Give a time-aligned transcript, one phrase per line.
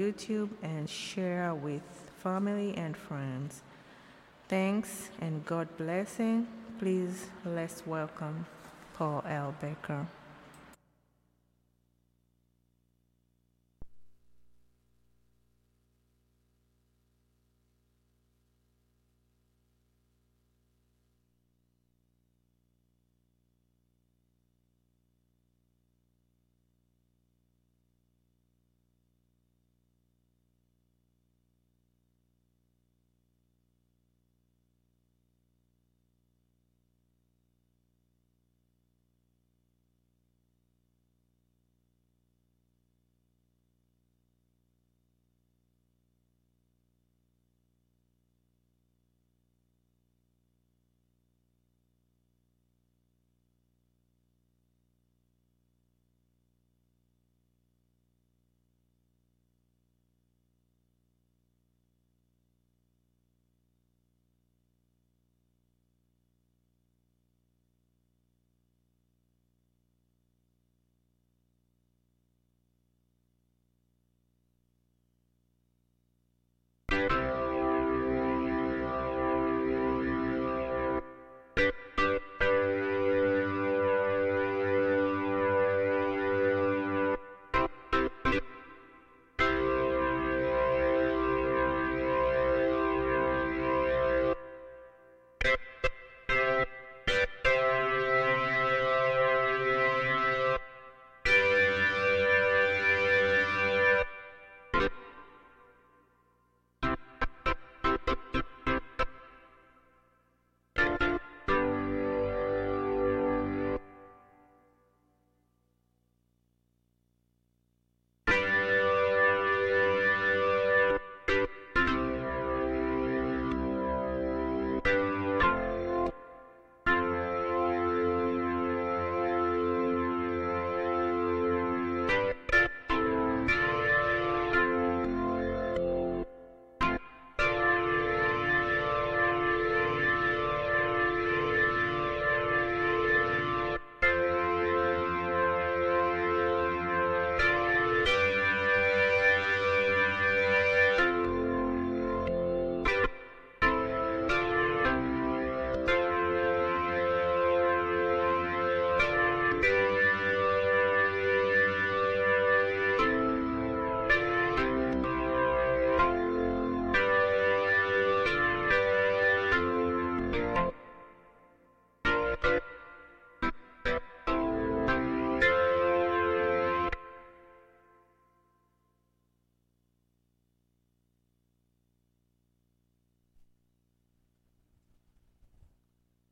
[0.00, 1.82] YouTube and share with
[2.22, 3.62] family and friends.
[4.48, 6.48] Thanks and God blessing.
[6.78, 8.46] Please let's welcome
[8.94, 9.54] Paul L.
[9.60, 10.06] Baker.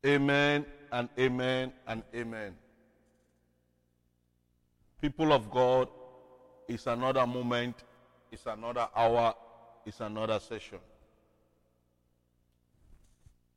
[0.05, 2.55] Amen and amen and amen.
[5.01, 5.89] People of God,
[6.67, 7.83] it's another moment,
[8.31, 9.33] it's another hour,
[9.85, 10.79] it's another session.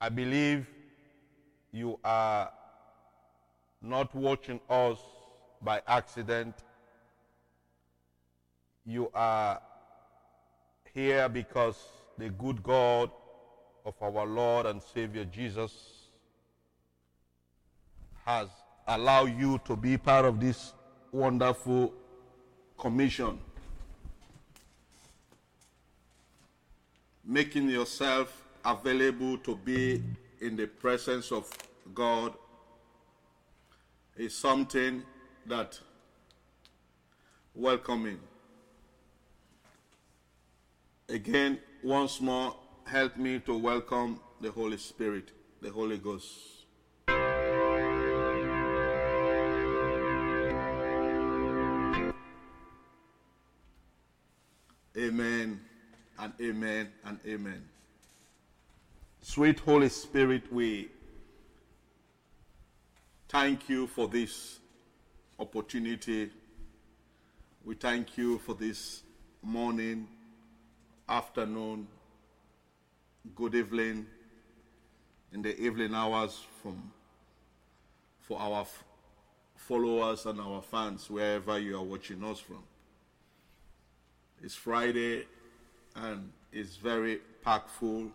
[0.01, 0.67] I believe
[1.73, 2.51] you are
[3.81, 4.99] not watching us
[5.61, 6.57] by accident.
[8.85, 9.61] You are
[10.93, 11.79] here because
[12.19, 13.11] the good God
[13.85, 16.02] of our Lord and Savior Jesus
[18.25, 18.49] has
[18.87, 20.73] allowed you to be part of this
[21.11, 21.93] wonderful
[22.79, 23.39] commission.
[27.25, 30.03] Making yourself available to be
[30.41, 31.49] in the presence of
[31.95, 32.33] God
[34.17, 35.03] is something
[35.47, 35.79] that
[37.55, 38.19] welcoming.
[41.09, 45.31] Again, once more, help me to welcome the Holy Spirit,
[45.61, 46.62] the Holy Ghost.
[54.97, 55.59] Amen
[56.19, 57.65] and amen and amen.
[59.23, 60.91] Sweet Holy Spirit, we
[63.27, 64.59] thank you for this
[65.39, 66.31] opportunity.
[67.65, 69.03] We thank you for this
[69.41, 70.09] morning,
[71.09, 71.89] afternoon,
[73.35, 74.07] good evening,
[75.33, 76.93] in the evening hours from
[78.21, 78.67] for our
[79.57, 82.63] followers and our fans wherever you are watching us from.
[84.43, 85.27] It's Friday
[85.95, 88.11] and it's very packed full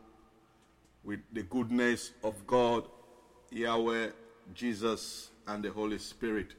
[1.04, 2.84] with the goodness of God,
[3.50, 4.10] Yahweh,
[4.54, 6.54] Jesus, and the Holy Spirit.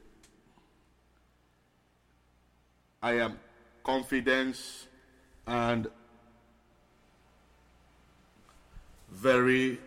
[3.03, 3.39] I am
[3.85, 4.57] confident
[5.47, 5.87] and
[9.11, 9.79] very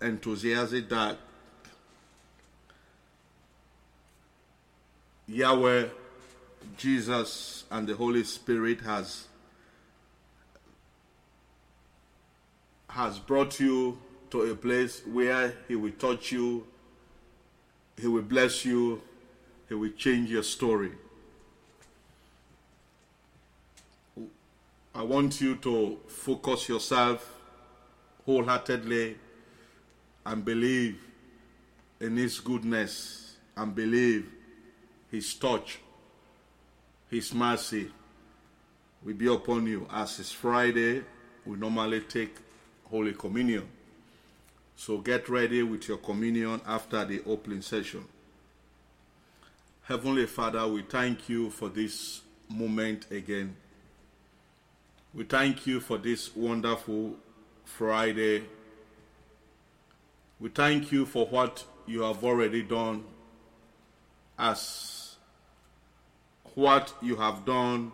[0.00, 1.18] enthusiastic that
[5.28, 5.86] Yahweh,
[6.76, 9.26] Jesus, and the Holy Spirit has
[12.88, 13.98] has brought you
[14.30, 16.66] to a place where He will touch you,
[17.98, 19.00] He will bless you,
[19.68, 20.92] He will change your story.
[24.94, 27.34] I want you to focus yourself
[28.26, 29.16] wholeheartedly
[30.26, 31.02] and believe
[31.98, 34.30] in His goodness and believe
[35.10, 35.78] His touch,
[37.12, 37.90] His mercy
[39.04, 39.86] will be upon you.
[39.92, 41.02] As it's Friday,
[41.44, 42.34] we normally take
[42.88, 43.68] Holy Communion.
[44.76, 48.06] So get ready with your communion after the opening session.
[49.82, 53.56] Heavenly Father, we thank you for this moment again.
[55.12, 57.16] We thank you for this wonderful
[57.66, 58.44] Friday.
[60.40, 63.04] We thank you for what you have already done
[64.38, 64.91] as
[66.54, 67.92] what you have done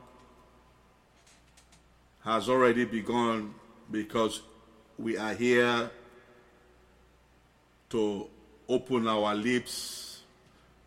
[2.24, 3.54] has already begun
[3.90, 4.42] because
[4.98, 5.90] we are here
[7.90, 8.26] to
[8.68, 10.22] open our lips.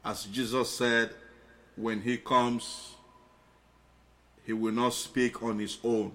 [0.03, 1.11] As Jesus said,
[1.75, 2.95] when he comes,
[4.45, 6.11] he will not speak on his own.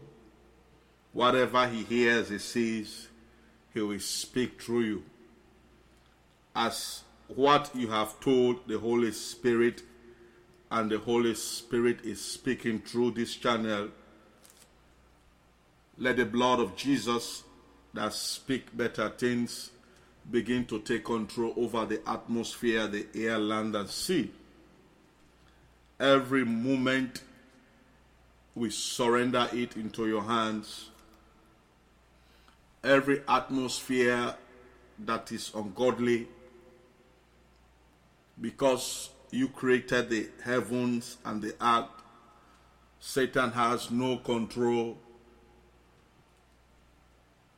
[1.13, 3.09] Whatever he hears, he sees,
[3.73, 5.03] he will speak through you.
[6.55, 9.83] As what you have told the Holy Spirit,
[10.71, 13.89] and the Holy Spirit is speaking through this channel,
[15.99, 17.45] let the blood of Jesus
[17.95, 19.71] that speak better things
[20.31, 24.31] begin to take control over the atmosphere, the air, land, and sea.
[25.99, 27.23] Every moment
[28.55, 30.91] we surrender it into your hands.
[32.83, 34.35] Every atmosphere
[34.99, 36.29] that is ungodly,
[38.41, 41.89] because you created the heavens and the earth,
[43.01, 44.99] Satan has no control.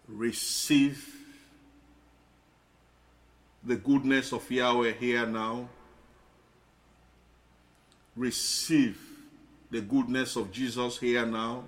[0.08, 1.14] Receive
[3.62, 5.68] the goodness of Yahweh here now.
[8.16, 8.98] Receive
[9.70, 11.64] the goodness of Jesus here now.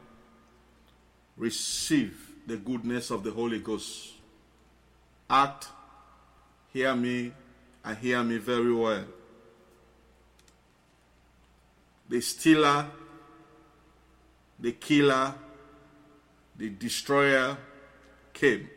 [1.36, 4.14] Receive the goodness of the Holy Ghost.
[5.28, 5.68] Act,
[6.72, 7.32] hear me,
[7.84, 9.04] and hear me very well.
[12.10, 12.86] The stealer,
[14.58, 15.32] the killer,
[16.56, 17.56] the destroyer
[18.32, 18.68] came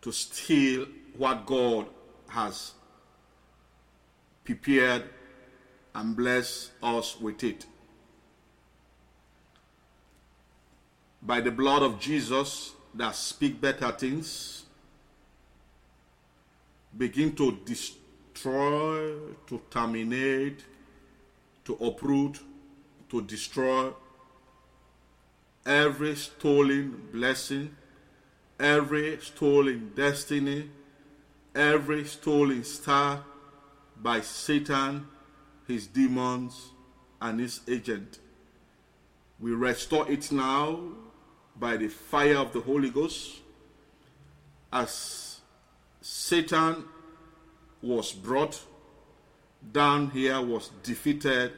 [0.00, 1.86] to steal what God
[2.28, 2.74] has
[4.44, 5.02] prepared
[5.92, 7.66] and bless us with it.
[11.20, 14.66] By the blood of Jesus that speak better things,
[16.96, 19.14] begin to destroy,
[19.48, 20.62] to terminate,
[21.64, 22.40] to uproot,
[23.08, 23.92] to destroy
[25.64, 27.76] every stolen blessing,
[28.58, 30.70] every stolen destiny,
[31.54, 33.24] every stolen star
[34.00, 35.06] by Satan,
[35.66, 36.70] his demons,
[37.20, 38.18] and his agent.
[39.38, 40.80] We restore it now
[41.56, 43.40] by the fire of the Holy Ghost
[44.72, 45.40] as
[46.00, 46.84] Satan
[47.82, 48.60] was brought
[49.70, 51.52] down here, was defeated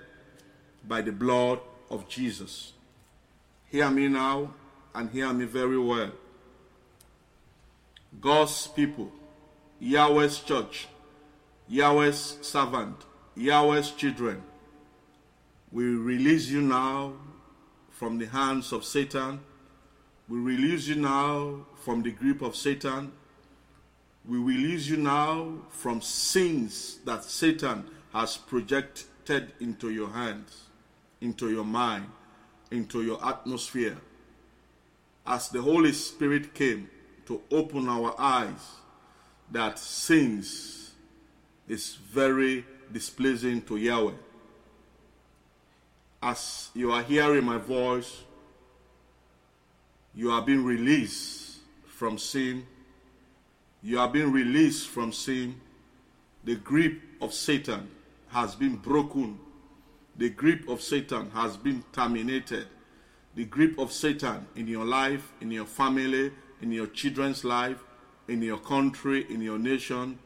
[0.87, 2.73] by the blood of Jesus.
[3.71, 4.53] Hear me now
[4.95, 6.13] and hear me very well.
[8.21, 9.11] God's people,
[9.81, 10.87] Yahweh's church,
[11.69, 12.97] Yahweh's servant,
[13.37, 14.43] Yahweh's children,
[15.75, 17.15] we release you now
[17.91, 19.41] from the hands of Satan.
[20.29, 23.11] We release you now from the grip of Satan.
[24.27, 30.65] We release you now from sins that Satan has projected into your hands,
[31.21, 32.07] into your mind,
[32.71, 33.99] into your atmosphere.
[35.27, 36.89] As the Holy Spirit came
[37.27, 38.77] to open our eyes
[39.51, 40.93] that sins
[41.69, 44.13] is very displeasing to Yahweh.
[46.23, 48.23] As you are hearing my voice,
[50.15, 52.67] you are being released from sin.
[53.85, 55.61] You are being released from sin.
[56.43, 57.91] The grip of Satan
[58.29, 59.39] has been broken.
[60.17, 62.67] The grip of Satan has been terminated.
[63.35, 67.85] The grip of Satan in your life, in your family, in your children's life,
[68.27, 70.19] in your country, in your nation,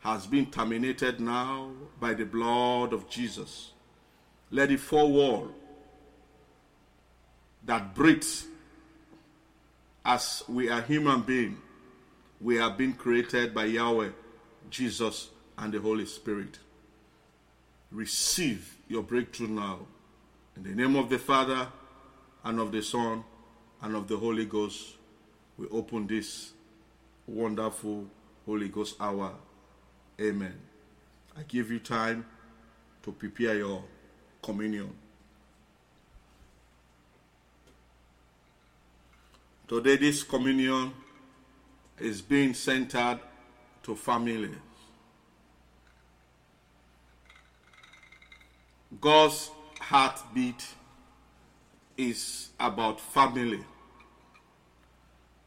[0.00, 3.72] has been terminated now by the blood of Jesus.
[4.50, 5.48] Let the four wall
[7.64, 8.46] that breathes
[10.04, 11.58] as we are human beings.
[12.40, 14.10] We have been created by Yahweh,
[14.70, 16.58] Jesus, and the Holy Spirit.
[17.90, 19.80] Receive your breakthrough now.
[20.56, 21.68] In the name of the Father,
[22.44, 23.24] and of the Son,
[23.82, 24.96] and of the Holy Ghost,
[25.56, 26.52] we open this
[27.26, 28.06] wonderful
[28.46, 29.32] Holy Ghost hour.
[30.20, 30.54] Amen.
[31.36, 32.24] I give you time
[33.02, 33.84] to prepare your
[34.42, 34.90] communion.
[39.66, 40.92] Today, this communion
[42.00, 43.20] is being centered
[43.82, 44.56] to families.
[49.00, 49.50] God's
[49.80, 50.66] heartbeat
[51.96, 53.64] is about family.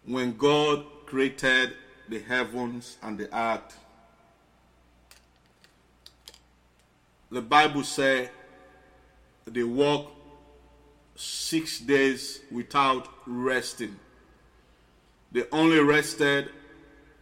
[0.05, 1.73] When God created
[2.07, 3.77] the heavens and the earth,
[7.31, 8.29] the Bible says
[9.45, 10.11] they walk
[11.15, 13.97] six days without resting.
[15.31, 16.49] They only rested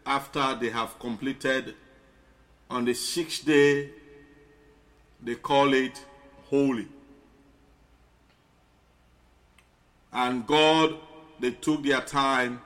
[0.05, 1.75] after they have completed
[2.69, 3.89] on the sixth day,
[5.21, 6.03] they call it
[6.45, 6.87] holy.
[10.11, 10.95] And God,
[11.39, 12.61] they took their time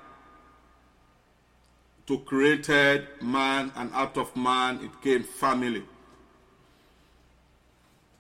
[2.06, 5.84] to created man, and out of man it came family.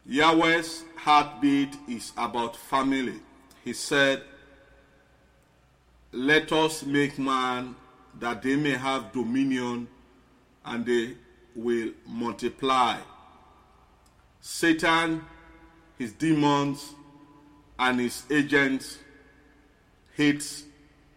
[0.05, 3.19] Yahweh's heartbeat is about family.
[3.63, 4.23] He said,
[6.15, 7.75] Let us make man
[8.19, 9.87] that they may have dominion
[10.63, 11.15] and they
[11.55, 12.99] will multiply.
[14.39, 15.25] Satan,
[15.97, 16.93] his demons,
[17.79, 18.99] and his agents
[20.15, 20.65] hates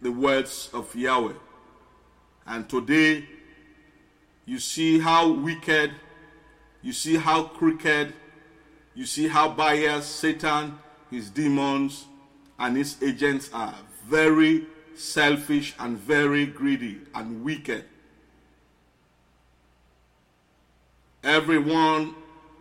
[0.00, 1.34] the words of Yahweh.
[2.46, 3.28] And today,
[4.46, 5.92] you see how wicked,
[6.80, 8.14] you see how crooked,
[8.94, 10.78] you see how biased Satan,
[11.10, 12.06] his demons,
[12.58, 13.74] and his agents are.
[14.08, 17.84] Very selfish and very greedy and wicked.
[21.22, 22.14] Everyone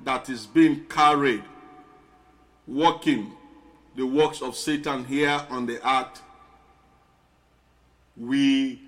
[0.04, 1.44] that is being carried,
[2.68, 3.32] working
[3.96, 6.22] the works of Satan here on the earth,
[8.18, 8.82] we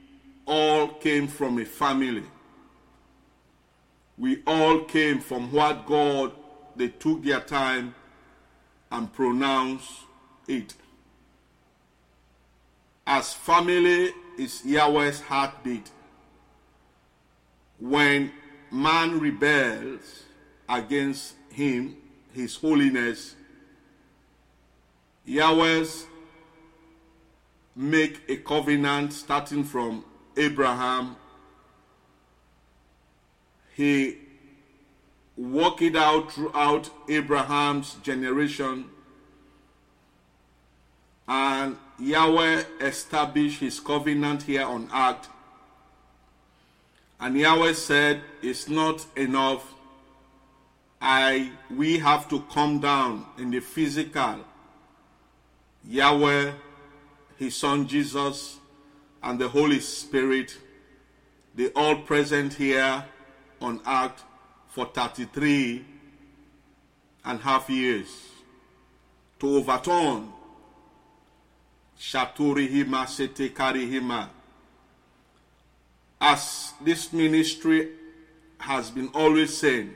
[0.46, 2.24] all came from a family.
[4.18, 6.32] We all came from what God,
[6.76, 7.94] they took their time
[8.92, 9.92] and pronounced
[10.48, 10.74] it.
[13.18, 15.90] As family is Yahweh's heartbeat.
[17.80, 18.32] When
[18.72, 20.26] man rebels
[20.70, 21.98] against him,
[22.32, 23.34] his holiness,
[25.26, 26.06] Yahweh's
[27.76, 30.06] make a covenant starting from
[30.38, 31.16] Abraham.
[33.74, 34.20] He
[35.36, 38.86] worked it out throughout Abraham's generation.
[41.28, 45.28] And Yahweh established his covenant here on earth.
[47.20, 49.74] And Yahweh said, It's not enough.
[51.02, 54.38] I we have to come down in the physical.
[55.88, 56.52] Yahweh,
[57.38, 58.58] his son Jesus,
[59.24, 60.58] and the Holy Spirit,
[61.56, 63.06] they all present here
[63.62, 64.24] on earth
[64.70, 65.86] for 33
[67.26, 68.30] and half years
[69.40, 70.32] to overturn
[72.00, 74.30] Shaturihima Setekarihima.
[76.20, 77.90] As this ministry
[78.60, 79.94] has been always saying,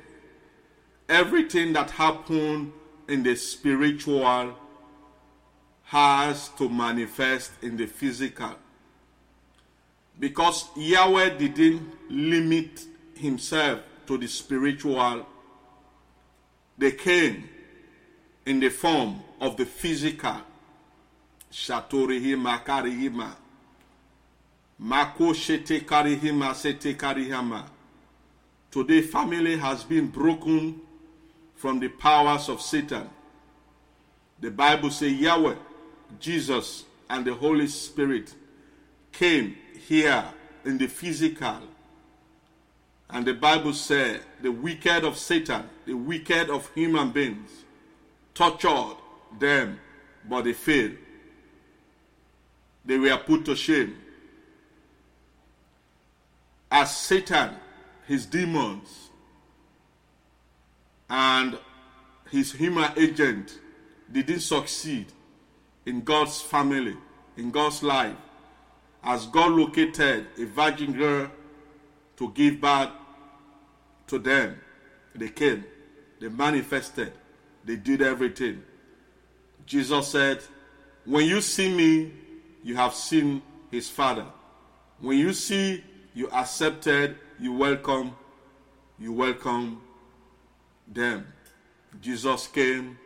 [1.10, 2.74] everything that happened
[3.08, 4.56] in the spiritual
[5.84, 8.56] has to manifest in the physical.
[10.20, 15.26] Because Yahweh didn't limit himself to the spiritual,
[16.78, 17.50] they came
[18.46, 20.38] in the form of the physical
[21.52, 23.36] Shatorihima karihima.
[24.80, 27.66] Mako shete karihima sete karihama.
[28.72, 30.80] Today, family has been broken
[31.56, 33.10] from the powers of Satan.
[34.40, 35.56] The Bible says Yahweh,
[36.20, 38.34] Jesus, and the Holy Spirit
[39.12, 40.24] came here
[40.64, 41.60] in the physical.
[43.10, 47.52] And the Bible said the wicked of Satan, the wicked of human beings,
[48.34, 48.96] tortured
[49.38, 49.80] them,
[50.28, 50.94] but they failed
[52.86, 53.96] they were put to shame.
[56.72, 57.56] As Satan,
[58.08, 59.10] his demons,
[61.10, 61.58] and
[62.30, 63.60] his human agent
[64.12, 65.08] didn't succeed
[65.86, 66.96] in God's family,
[67.38, 68.16] in God's life,
[69.04, 71.30] as God located a virgin girl
[72.18, 72.90] to give birth
[74.08, 74.60] to them,
[75.16, 75.66] they came,
[76.20, 77.12] they manifested,
[77.66, 78.64] they did everything.
[79.66, 80.40] Jesus said,
[81.06, 82.12] When you see me,
[82.64, 84.26] you have seen his Father.
[85.00, 88.16] When you see you accepted, you welcome,
[89.00, 89.82] you welcome
[90.88, 91.26] them.
[92.02, 92.98] Jesus came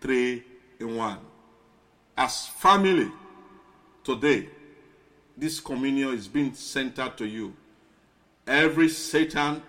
[0.00, 0.44] three
[0.78, 1.18] in one.
[2.16, 3.10] As family,
[4.02, 4.48] today,
[5.36, 7.54] this communion is being centered to you.
[8.46, 9.62] Every Satan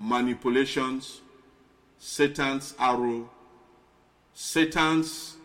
[0.00, 1.20] manipulations,
[1.98, 3.30] Satan's arrow,
[4.34, 5.36] Satan's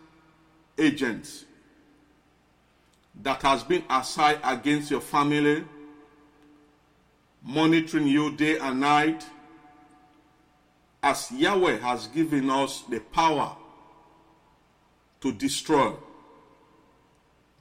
[0.78, 1.46] agents
[3.24, 5.64] that has been assigned against your family,
[7.44, 9.26] monitoring you day and night,
[11.02, 13.56] as Yahweh has given us the power
[15.22, 15.94] to destroy,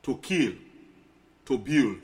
[0.02, 0.52] to kill,
[1.44, 2.00] to build.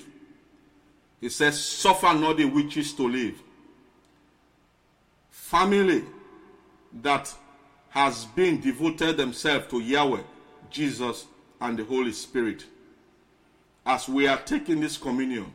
[1.21, 3.41] He says, Suffer not the witches to live.
[5.31, 6.05] Family
[7.03, 7.33] that
[7.91, 10.23] has been devoted themselves to Yahweh,
[10.71, 11.27] Jesus,
[11.61, 12.65] and the Holy Spirit.
[13.85, 15.53] As we are taking this communion,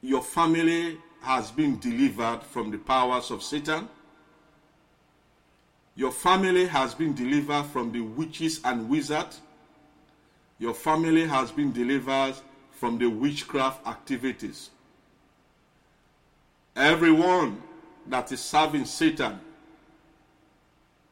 [0.00, 3.88] your family has been delivered from the powers of Satan.
[5.96, 9.40] Your family has been delivered from the witches and wizards.
[10.58, 12.34] Your family has been delivered
[12.70, 14.70] from the witchcraft activities.
[16.76, 17.60] Everyone
[18.06, 19.40] that is serving Satan,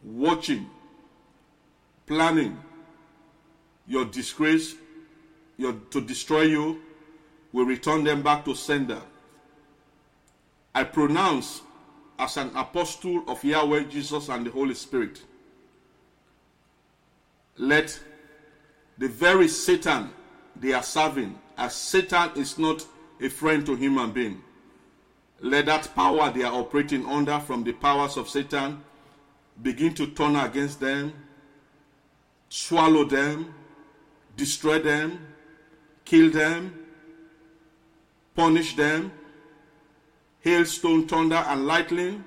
[0.05, 0.69] watching,
[2.07, 2.57] planning
[3.87, 4.77] your disgrace,
[5.57, 6.81] your, to destroy you,
[7.53, 9.01] will return them back to sender.
[10.75, 11.63] I pronounce
[12.19, 15.23] as an apostle of Yahweh, Jesus, and the Holy Spirit.
[17.57, 17.99] Let
[18.99, 20.11] the very Satan
[20.57, 22.85] they are serving, as Satan is not
[23.21, 24.43] a friend to human being,
[25.41, 28.83] let that power they are operating under from the powers of Satan
[29.63, 31.13] begin to turn against them,
[32.49, 33.55] swallow them,
[34.37, 35.19] destroy them,
[36.05, 36.75] kill them,
[38.35, 39.13] punish them,
[40.41, 42.25] hailstone, thunder, and lightning,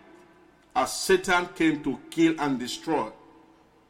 [0.75, 3.10] as Satan came to kill and destroy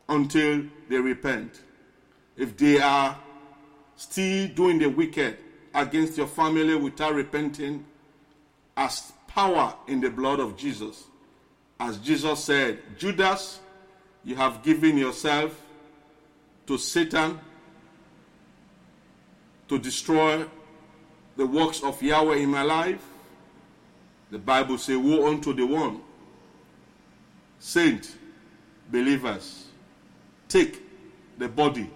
[0.10, 1.62] until they repent.
[2.36, 3.18] If they are
[3.96, 5.38] still doing the wicked
[5.74, 7.86] against your family without repenting,
[8.76, 11.06] as power in the blood of Jesus.
[11.80, 13.60] As Jesus said, Judas,
[14.24, 15.60] you have given yourself
[16.68, 17.40] to Satan
[19.68, 20.46] to destroy
[21.36, 23.04] the works of Yahweh in my life.
[24.32, 26.02] The Bible says, Woe unto the one,
[27.60, 28.16] saint,
[28.92, 29.68] believers,
[30.48, 30.82] take
[31.38, 31.90] the body,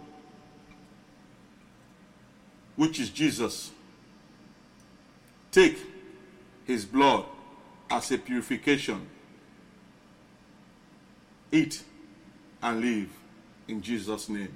[2.75, 3.71] which is Jesus,
[5.51, 5.77] take
[6.65, 7.25] his blood
[7.89, 9.07] as a purification.
[11.51, 11.83] Eat
[12.63, 13.09] and live
[13.67, 14.53] in Jesus' name.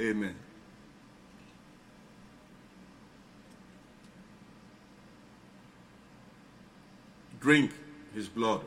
[0.00, 0.34] Amen.
[7.40, 7.72] Drink
[8.14, 8.60] his blood.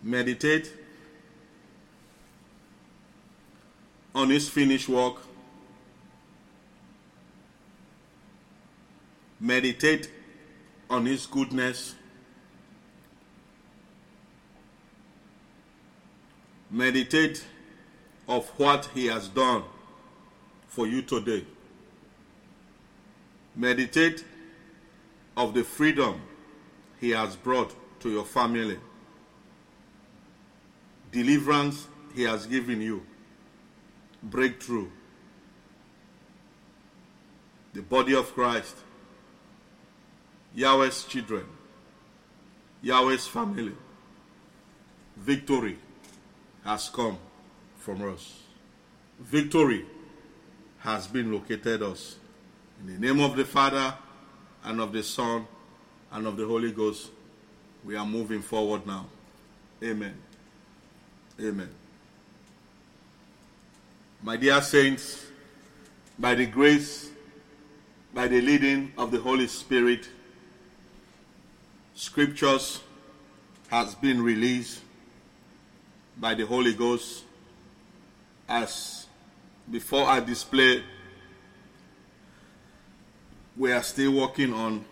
[0.00, 0.72] Meditate
[4.14, 5.16] on his finished work.
[9.40, 10.08] Meditate
[10.88, 11.95] on his goodness.
[16.76, 17.42] Meditate
[18.28, 19.62] of what he has done
[20.68, 21.42] for you today.
[23.54, 24.22] Meditate
[25.38, 26.20] of the freedom
[27.00, 28.78] he has brought to your family.
[31.12, 33.06] Deliverance he has given you.
[34.22, 34.90] Breakthrough.
[37.72, 38.76] The body of Christ.
[40.54, 41.46] Yahweh's children.
[42.82, 43.72] Yahweh's family.
[45.16, 45.78] Victory
[46.66, 47.16] has come
[47.78, 48.40] from us.
[49.20, 49.84] Victory
[50.80, 52.16] has been located us.
[52.80, 53.94] In the name of the Father
[54.64, 55.46] and of the Son
[56.10, 57.10] and of the Holy Ghost,
[57.84, 59.06] we are moving forward now.
[59.82, 60.16] Amen.
[61.40, 61.70] Amen.
[64.22, 65.24] My dear saints,
[66.18, 67.10] by the grace,
[68.12, 70.08] by the leading of the Holy Spirit,
[71.94, 72.80] scriptures
[73.68, 74.80] has been released
[76.16, 77.24] by the Holy Ghost
[78.48, 79.06] as
[79.70, 80.82] before I display
[83.56, 84.84] we are still working on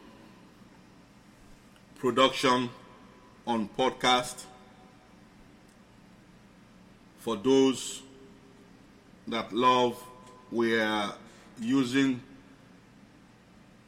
[1.98, 2.68] production
[3.46, 4.44] on podcast
[7.18, 8.02] for those
[9.28, 10.02] that love
[10.50, 11.14] we are
[11.60, 12.20] using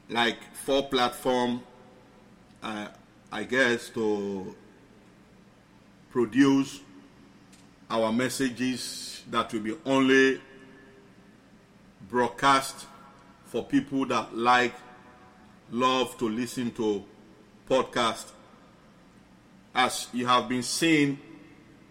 [0.09, 1.63] like four platform,
[2.63, 2.89] uh,
[3.31, 4.55] I guess, to
[6.11, 6.81] produce
[7.91, 10.41] our messages that will be only
[12.09, 12.87] broadcast
[13.45, 14.75] for people that like,
[15.71, 17.05] love to listen to
[17.69, 18.31] podcast.
[19.75, 21.19] As you have been seeing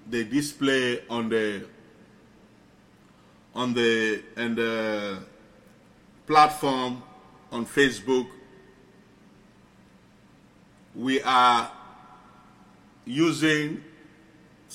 [0.09, 1.65] the display on the
[3.53, 5.19] on the and the
[6.27, 7.01] platform
[7.51, 8.27] on Facebook,
[10.93, 11.71] we are
[13.05, 13.83] using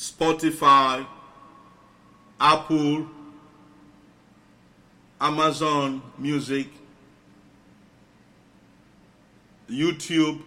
[0.01, 1.07] Spotify,
[2.41, 3.07] Apple,
[5.21, 6.69] Amazon Music,
[9.69, 10.41] YouTube,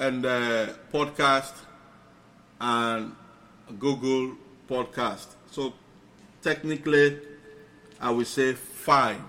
[0.00, 1.52] and uh, podcast,
[2.60, 3.14] and
[3.78, 4.36] Google
[4.68, 5.36] Podcast.
[5.52, 5.74] So
[6.42, 7.20] technically,
[8.00, 9.20] I would say five,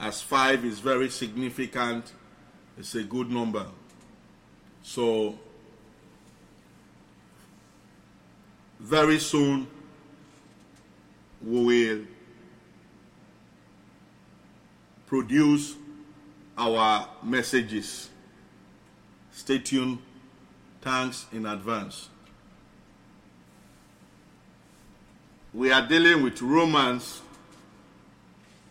[0.00, 2.12] as five is very significant.
[2.76, 3.66] It's a good number.
[4.82, 5.38] So
[8.82, 9.66] very soon
[11.40, 12.04] we will
[15.06, 15.76] produce
[16.58, 18.10] our messages.
[19.30, 19.98] Stay tuned.
[20.80, 22.08] Thanks in advance.
[25.54, 27.22] We are dealing with Romans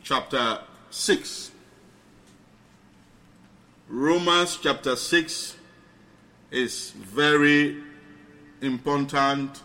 [0.04, 1.52] chapter 6.
[3.88, 5.56] Romans chapter 6
[6.52, 7.78] is very
[8.62, 9.62] important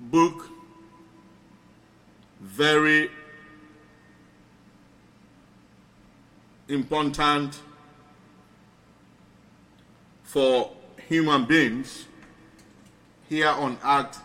[0.00, 0.48] book
[2.40, 3.10] very
[6.68, 7.60] important
[10.22, 10.72] for
[11.08, 12.06] human beings
[13.28, 14.20] here on earth,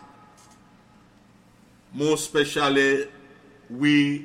[1.92, 3.08] most especially
[3.68, 4.24] we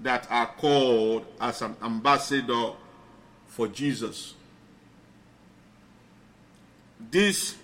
[0.00, 2.72] that are called as an ambassador
[3.46, 4.34] for Jesus.
[7.10, 7.54] This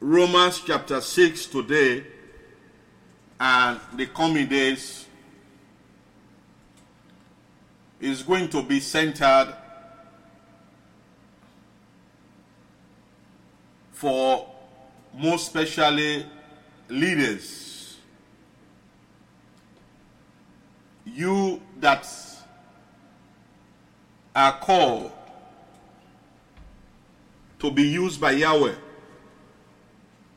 [0.00, 2.04] Romans chapter 6 today
[3.40, 5.06] and the coming days
[8.00, 9.52] is going to be centered
[13.90, 14.48] for
[15.16, 16.24] most especially
[16.88, 17.96] leaders.
[21.04, 22.08] You that
[24.36, 25.10] are called
[27.58, 28.76] to be used by Yahweh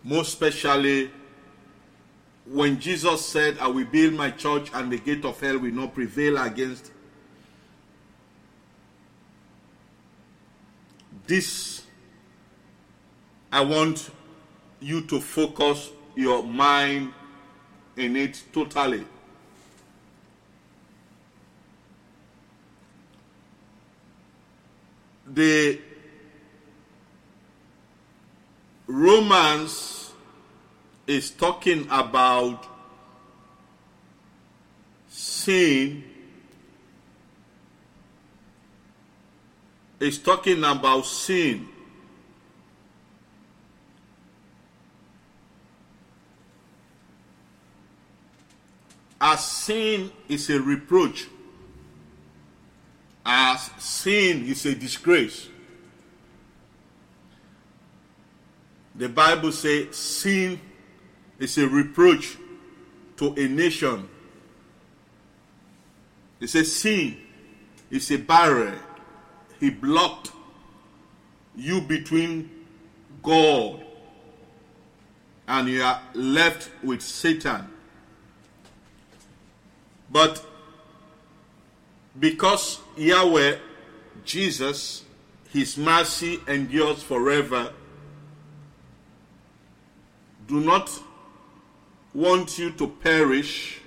[0.04, 1.12] most especially
[2.46, 5.94] when Jesus said, I will build my church and the gate of hell will not
[5.94, 6.92] prevail against
[11.28, 11.84] this.
[13.52, 14.10] I want
[14.80, 17.14] you to focus your mind
[17.96, 19.06] in it totally.
[25.28, 25.80] The
[28.92, 30.12] Romans
[31.08, 32.68] is talking about
[35.08, 36.04] sin.
[39.98, 41.70] Is talking about sin.
[49.22, 51.28] As sin is a reproach,
[53.26, 55.48] as sin is a disgrace.
[59.02, 60.62] The Bible says sin
[61.40, 62.38] is a reproach
[63.18, 64.08] to a nation.
[66.40, 67.18] It says sin
[67.90, 68.78] is a barrier.
[69.60, 70.30] He blocked
[71.56, 72.52] you between
[73.24, 73.84] God
[75.48, 77.70] and you are left with Satan.
[80.12, 80.46] But
[82.20, 83.58] because Yahweh,
[84.26, 85.04] Jesus,
[85.50, 87.74] His mercy endures forever,
[90.52, 90.92] do not
[92.14, 93.80] want you to perish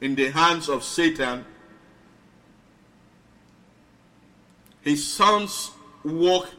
[0.00, 1.44] in the hands of Satan.
[4.82, 5.72] His son's
[6.04, 6.50] work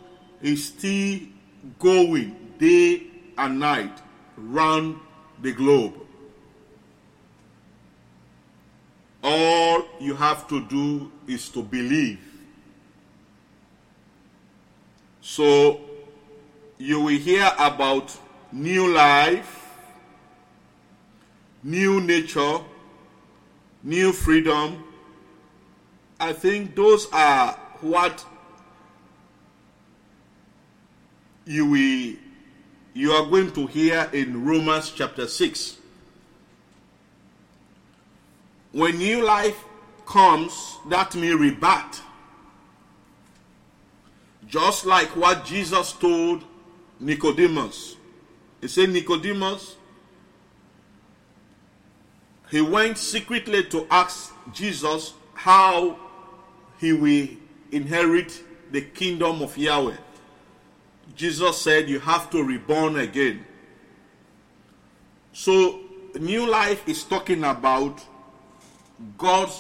[0.42, 1.20] is still
[1.80, 3.04] going day
[3.38, 3.98] and night
[4.36, 5.00] round
[5.42, 5.94] the globe.
[9.24, 12.20] All you have to do is to believe.
[15.22, 15.80] So
[16.78, 18.20] you will hear about
[18.56, 19.76] new life,
[21.62, 22.60] new nature,
[23.84, 24.82] new freedom.
[26.22, 28.26] I think those are what
[31.46, 32.16] you will
[32.94, 35.78] you are going to hear in Romans chapter 6.
[38.72, 39.62] When new life
[40.06, 42.02] comes, that means rebirth.
[44.48, 46.46] Just like what Jesus told
[47.02, 47.98] Nicodemus.
[48.66, 49.76] He said, Nicodemus,
[52.50, 56.00] he went secretly to ask Jesus how
[56.80, 57.28] he will
[57.72, 59.98] inherit the kingdom of Yahweh.
[61.16, 63.46] Jesus said, You have to reborn again.
[65.32, 65.82] So,
[66.20, 68.02] new life is talking about
[69.16, 69.52] God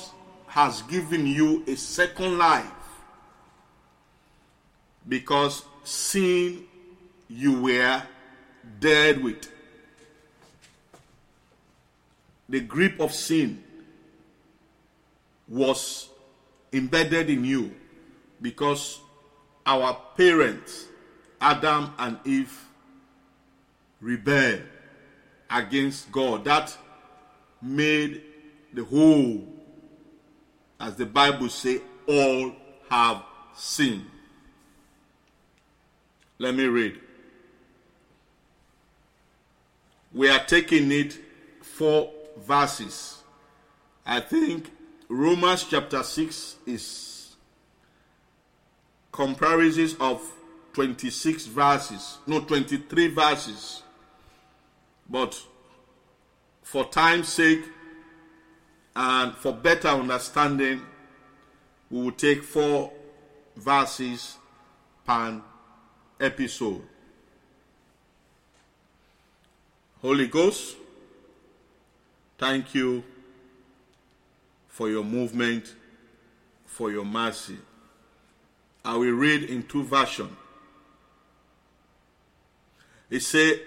[0.47, 2.65] has given you a second life
[5.07, 6.63] because sin
[7.29, 8.01] you were
[8.79, 9.49] dead with.
[12.47, 13.63] The grip of sin
[15.47, 16.09] was
[16.71, 17.73] embedded in you
[18.41, 18.99] because
[19.65, 20.85] our parents,
[21.41, 22.67] Adam and Eve,
[24.01, 24.61] rebelled
[25.49, 26.43] against God.
[26.45, 26.75] That
[27.61, 28.21] made
[28.73, 29.47] the whole,
[30.79, 32.51] as the Bible says, all
[32.89, 33.23] have
[33.55, 34.05] sinned.
[36.37, 36.99] Let me read.
[40.15, 41.19] We are taking it
[41.61, 43.21] four verses.
[44.05, 44.71] I think
[45.09, 47.35] Romans chapter 6 is
[49.11, 50.21] comparisons of
[50.71, 53.83] 26 verses, no, 23 verses.
[55.09, 55.37] But
[56.63, 57.65] for time's sake
[58.95, 60.81] and for better understanding,
[61.91, 62.93] we will take four
[63.57, 64.37] verses
[65.05, 65.41] per
[66.21, 66.83] episode.
[70.05, 70.75] Holy Ghost,
[72.37, 73.03] thank you
[74.67, 75.73] for your movement,
[76.67, 77.57] for your mercy.
[78.83, 80.29] I will read in two versions.
[83.09, 83.57] It says,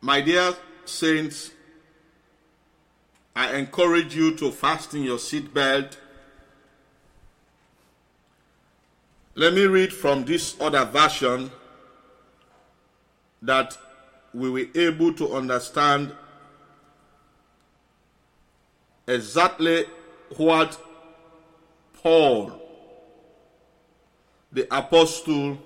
[0.00, 1.50] My dear saints,
[3.36, 5.96] I encourage you to fasten your seatbelt.
[9.34, 11.50] Let me read from this other version
[13.42, 13.76] that
[14.32, 16.12] we were able to understand
[19.08, 19.86] exactly
[20.36, 20.80] what
[22.02, 22.60] Paul,
[24.52, 25.58] the apostle,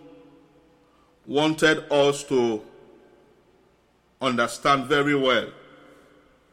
[1.26, 2.62] wanted us to
[4.20, 5.48] understand very well.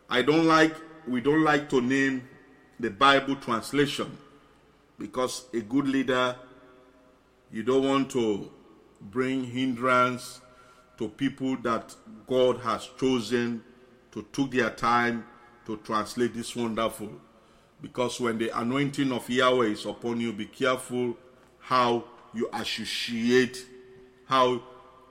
[0.10, 0.76] I don't like
[1.08, 2.28] we don't like to name
[2.80, 4.18] the Bible translation
[4.98, 6.36] because a good leader,
[7.52, 8.52] you don't want to
[9.02, 10.42] bring hindrance
[10.98, 11.96] to people that
[12.28, 13.64] God has chosen
[14.12, 15.26] to took their time
[15.66, 17.10] to translate this wonderful.
[17.82, 21.18] Because when the anointing of Yahweh is upon you, be careful
[21.60, 23.66] how you associate,
[24.26, 24.62] how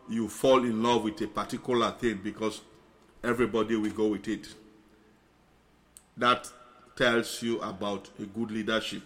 [0.09, 2.63] you fall in love with a particular thing, because
[3.23, 4.49] everybody will go with it
[6.17, 6.51] that
[6.97, 9.03] tells you about a good leadership.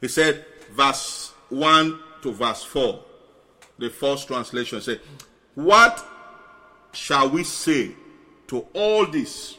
[0.00, 3.02] He said, verse 1 to verse 4,
[3.78, 5.00] the first translation said,
[5.54, 6.04] What
[6.92, 7.92] shall we say
[8.48, 9.56] to all this?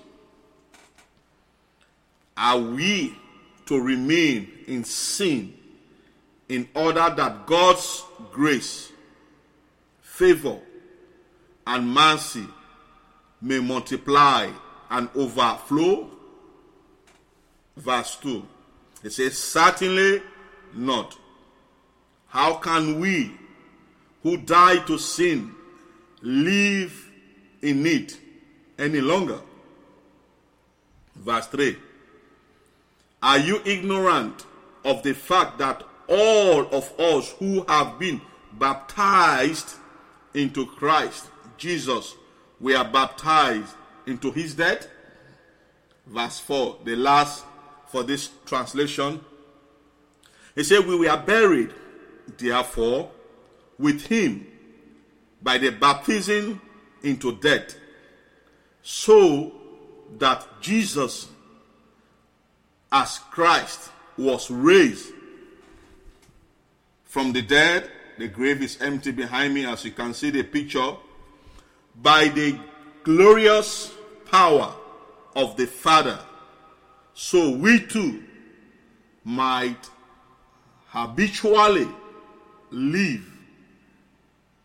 [2.35, 3.15] Are we
[3.65, 5.53] to remain in sin
[6.49, 8.91] in order that God's grace,
[10.01, 10.59] favor,
[11.65, 12.45] and mercy
[13.41, 14.49] may multiply
[14.89, 16.09] and overflow?
[17.77, 18.45] Verse 2.
[19.03, 20.21] It says, Certainly
[20.73, 21.17] not.
[22.27, 23.31] How can we
[24.23, 25.53] who die to sin
[26.21, 27.11] live
[27.61, 28.17] in it
[28.79, 29.39] any longer?
[31.15, 31.77] Verse 3.
[33.21, 34.45] Are you ignorant
[34.83, 38.19] of the fact that all of us who have been
[38.53, 39.75] baptized
[40.33, 42.15] into Christ Jesus,
[42.59, 44.87] we are baptized into his death?
[46.05, 47.45] Verse 4, the last
[47.93, 49.21] for this translation.
[50.55, 51.71] He said, We were buried,
[52.39, 53.11] therefore,
[53.77, 54.47] with him
[55.43, 56.59] by the baptism
[57.03, 57.75] into death,
[58.81, 59.53] so
[60.17, 61.27] that Jesus,
[62.91, 65.11] as Christ, was raised
[67.05, 67.91] from the dead.
[68.17, 70.95] The grave is empty behind me, as you can see the picture.
[72.01, 72.57] By the
[73.03, 73.93] glorious
[74.31, 74.73] power
[75.35, 76.19] of the Father
[77.13, 78.23] so we too
[79.23, 79.89] might
[80.87, 81.87] habitually
[82.71, 83.25] live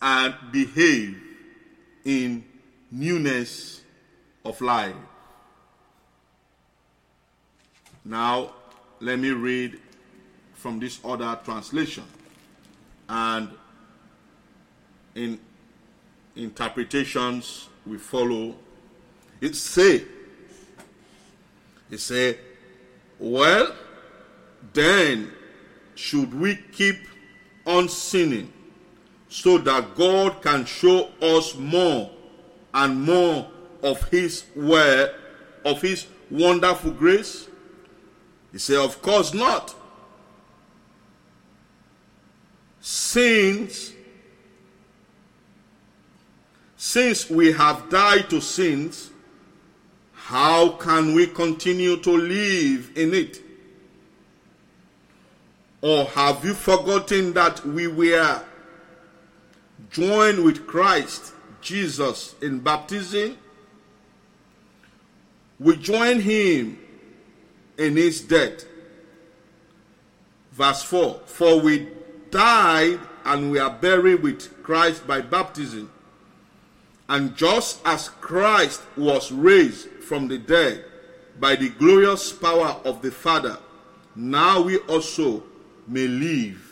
[0.01, 1.21] and behave
[2.05, 2.45] in
[2.91, 3.83] newness
[4.45, 4.95] of life.
[8.05, 8.53] Now,
[9.01, 9.79] let me read
[10.55, 12.05] from this other translation.
[13.09, 13.51] And
[15.15, 15.39] in
[16.37, 18.55] interpretations we follow,
[19.41, 20.05] it say,
[21.91, 22.39] it say,
[23.19, 23.75] well,
[24.73, 25.33] then
[25.95, 26.97] should we keep
[27.67, 28.53] on sinning
[29.29, 32.11] so that God can show us more
[32.73, 33.51] and more
[33.83, 35.15] of his word,
[35.65, 37.49] of his wonderful grace?
[38.53, 39.75] He said, Of course not.
[42.81, 43.93] Since
[46.77, 49.11] since we have died to sins,
[50.29, 53.41] how can we continue to live in it?
[55.81, 58.43] Or have you forgotten that we were
[59.91, 63.39] joined with Christ Jesus in baptism?
[65.59, 66.79] We join him
[67.79, 68.67] in his death.
[70.53, 71.89] Verse 4 For we
[72.31, 75.91] died and we are buried with Christ by baptism.
[77.09, 80.85] And just as Christ was raised from the dead
[81.39, 83.59] by the glorious power of the Father,
[84.17, 85.43] now we also
[85.87, 86.65] may live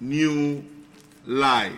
[0.00, 0.64] new
[1.26, 1.72] life.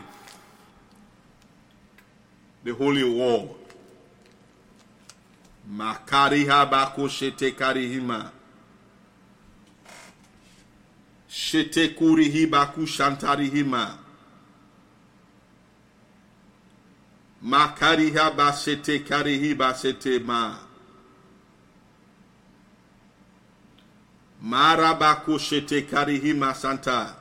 [2.62, 3.48] The Holy Word.
[5.72, 8.30] Makariha bako shete karihima.
[11.28, 12.82] Shete kurihi baku
[17.42, 20.56] makariha basete karihi basete ma.
[24.42, 27.20] Marabakushete karihi masanta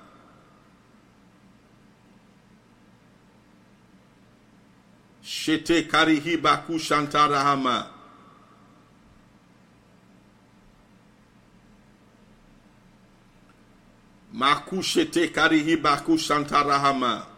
[5.21, 7.88] shete karihi bakushanta rahama.
[14.34, 17.29] Makushete karihi bakushanta rahama.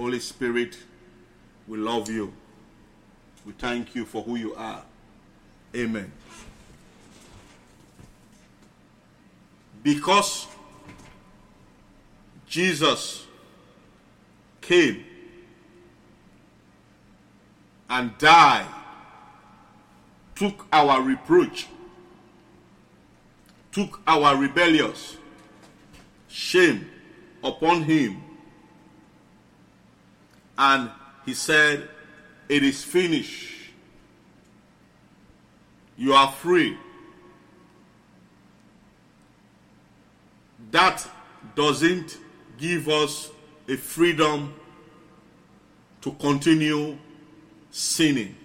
[0.00, 0.78] Holy Spirit,
[1.68, 2.32] we love you.
[3.44, 4.82] We thank you for who you are.
[5.76, 6.10] Amen.
[9.82, 10.46] Because
[12.46, 13.26] Jesus
[14.62, 15.04] came
[17.90, 18.68] and died,
[20.34, 21.66] took our reproach,
[23.70, 25.18] took our rebellious
[26.26, 26.88] shame
[27.44, 28.29] upon him,
[30.60, 30.90] and
[31.24, 31.88] he said,
[32.46, 33.50] It is finished.
[35.96, 36.76] You are free.
[40.70, 41.06] That
[41.56, 42.18] doesn't
[42.58, 43.30] give us
[43.68, 44.54] a freedom
[46.02, 46.98] to continue
[47.70, 48.36] sinning.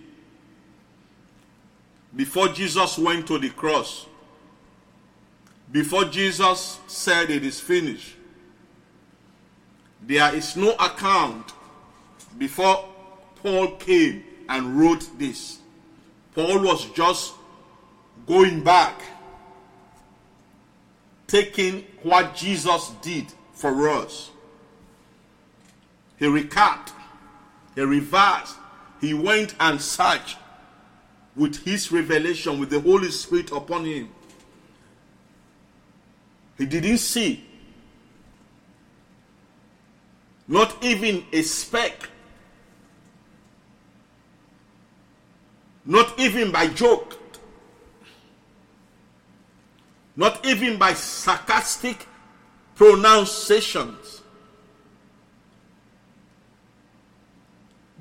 [2.15, 4.05] Before Jesus went to the cross,
[5.69, 8.15] before Jesus said it is finished,
[10.01, 11.51] there is no account
[12.37, 12.87] before
[13.35, 15.59] Paul came and wrote this.
[16.33, 17.33] Paul was just
[18.27, 19.01] going back,
[21.27, 24.31] taking what Jesus did for us.
[26.17, 26.91] He recapped,
[27.75, 28.55] he reversed,
[29.01, 30.37] he went and searched
[31.35, 34.09] with his revelation, with the Holy Spirit upon him.
[36.57, 37.43] He didn't see,
[40.47, 42.09] not even a speck,
[45.85, 47.17] not even by joke,
[50.15, 52.07] not even by sarcastic
[52.75, 54.21] pronunciations.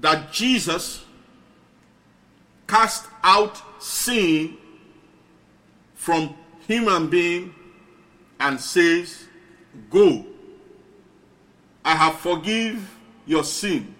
[0.00, 1.04] That Jesus
[2.66, 4.56] cast out sin
[5.94, 6.34] from
[6.66, 7.54] human being
[8.40, 9.24] and says,
[9.90, 10.26] Go.
[11.84, 12.90] I have forgive
[13.26, 13.94] your sin,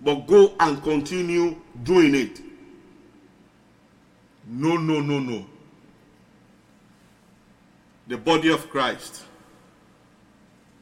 [0.00, 2.40] but go and continue doing it.
[4.46, 5.46] No, no, no, no.
[8.06, 9.24] The body of Christ.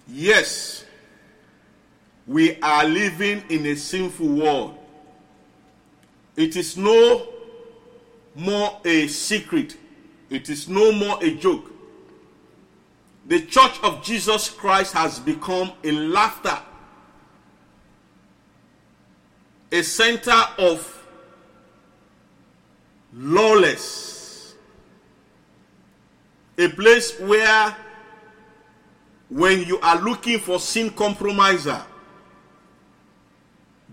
[0.08, 0.84] Yes,
[2.26, 4.78] we are living in a sinful world.
[6.36, 7.28] It is no
[8.34, 9.76] more a secret,
[10.30, 11.70] it is no more a joke.
[13.26, 16.58] The church of Jesus Christ has become a laughter,
[19.70, 21.01] a center of
[23.12, 24.54] lawless,
[26.58, 27.76] a place where
[29.28, 31.82] when you are looking for sin compromiser,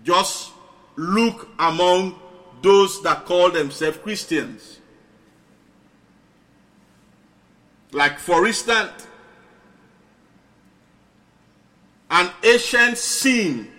[0.04, 0.52] just
[0.96, 2.18] look among
[2.62, 4.80] those that call themselves Christians.
[7.92, 9.06] Like, for instance,
[12.10, 13.70] an ancient sin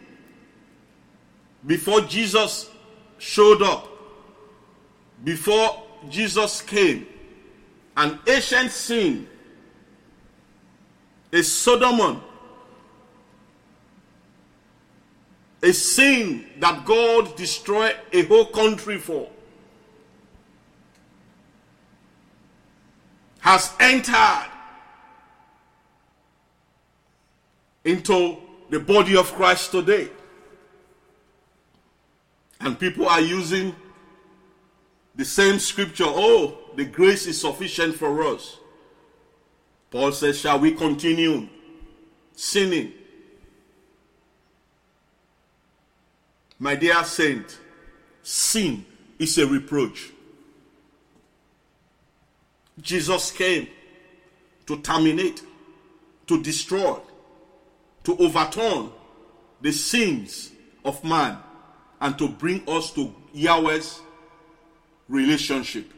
[1.65, 2.69] before Jesus
[3.19, 3.90] showed up,
[5.23, 7.07] before Jesus came,
[7.95, 9.27] an ancient sin,
[11.31, 12.21] a Sodom,
[15.63, 19.29] a sin that God destroyed a whole country for,
[23.39, 24.49] has entered
[27.83, 28.37] into
[28.69, 30.09] the body of Christ today.
[32.59, 33.75] And people are using
[35.15, 36.05] the same scripture.
[36.07, 38.57] Oh, the grace is sufficient for us.
[39.89, 41.47] Paul says, Shall we continue
[42.33, 42.93] sinning?
[46.57, 47.59] My dear saint,
[48.23, 48.85] sin
[49.19, 50.11] is a reproach.
[52.79, 53.67] Jesus came
[54.65, 55.41] to terminate,
[56.27, 56.99] to destroy,
[58.03, 58.91] to overturn
[59.59, 60.51] the sins
[60.85, 61.37] of man
[61.99, 64.01] and to bring us to Yahweh's
[65.11, 65.91] relationship.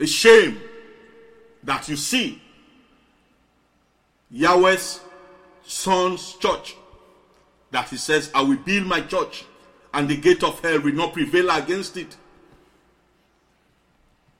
[0.00, 0.60] A shame
[1.62, 2.42] that you see
[4.30, 5.00] Yahweh's
[5.64, 6.74] son's church
[7.70, 9.44] that he says, I will build my church
[9.92, 12.16] and the gate of hell will not prevail against it.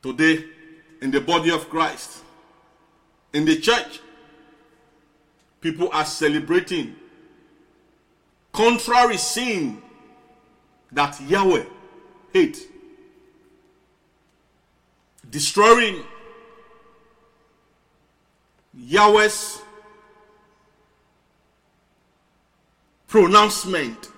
[0.03, 0.45] Today,
[1.01, 2.23] in the body of Christ,
[3.33, 4.01] in the church,
[5.61, 6.97] people are celebrating
[8.55, 9.83] contrary sin
[10.93, 11.65] that Yahweh
[12.33, 12.69] hate,
[15.29, 16.03] Destroying
[18.73, 19.61] Yahweh's
[23.09, 24.11] pronouncement,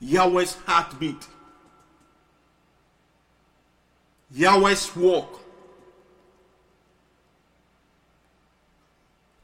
[0.00, 1.26] Yahweh's heartbeat.
[4.30, 5.40] Yahweh's walk.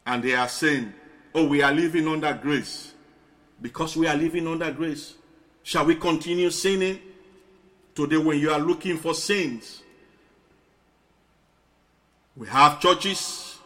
[0.07, 0.93] And they are saying,
[1.35, 2.94] Oh, we are living under grace.
[3.65, 5.15] Because we are living under grace.
[5.63, 6.99] Shall we continue sinning?
[7.95, 9.83] Today, when you are looking for sins,
[12.37, 13.57] we have churches,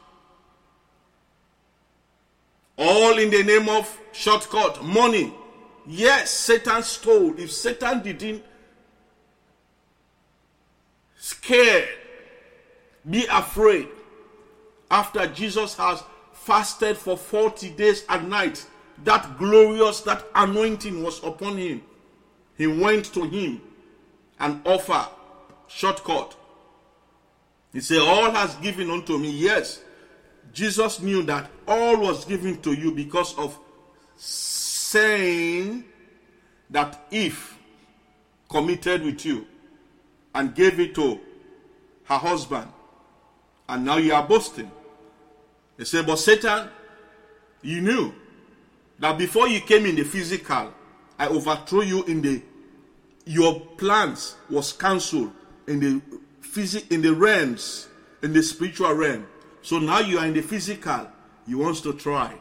[2.77, 5.35] all in the name of shortcut, money.
[5.85, 7.37] Yes, Satan stole.
[7.37, 8.45] If Satan didn't
[11.19, 11.89] scared,
[13.11, 13.89] be afraid.
[14.93, 18.69] After Jesus has fasted for 40 days and nights,
[19.05, 21.83] that glorious, that anointing was upon him.
[22.57, 23.61] He went to him
[24.41, 25.09] and offered
[25.69, 26.35] shortcut.
[27.73, 29.31] He said, All has given unto me.
[29.31, 29.83] Yes,
[30.53, 33.59] Jesus knew that all was given to you because of
[34.17, 35.85] saying
[36.71, 37.57] that if
[38.49, 39.47] committed with you,
[40.35, 41.19] and gave it to
[42.05, 42.71] her husband.
[43.69, 44.71] And now you are boasting.
[45.77, 46.69] He said, But Satan,
[47.63, 48.15] you knew
[48.99, 50.73] that before you came in the physical,
[51.19, 52.43] I overthrew you in the
[53.25, 55.31] your plans was cancelled
[55.67, 56.03] in the
[56.41, 57.89] physic in the realms,
[58.23, 59.27] in the spiritual realm.
[59.61, 61.09] So now you are in the physical.
[61.47, 62.35] You want to try.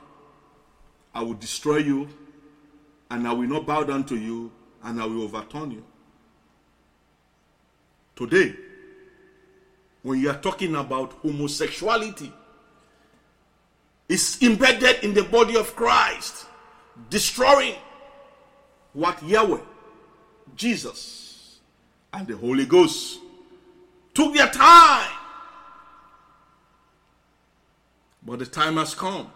[1.13, 2.07] I will destroy you,
[3.11, 4.51] and I will not bow down to you,
[4.83, 5.83] and I will overturn you.
[8.15, 8.55] Today,
[10.03, 12.31] when you are talking about homosexuality,
[14.09, 16.45] it's embedded in the body of Christ,
[17.09, 17.75] destroying
[18.93, 19.59] what Yahweh,
[20.55, 21.59] Jesus,
[22.13, 23.19] and the Holy Ghost
[24.13, 25.11] took their time.
[28.25, 29.31] But the time has come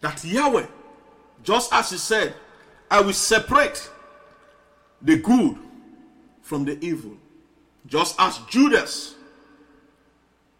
[0.00, 0.66] that Yahweh,
[1.42, 2.34] just as He said,
[2.90, 3.90] I will separate
[5.00, 5.56] the good
[6.42, 7.16] from the evil.
[7.86, 9.14] Just as Judas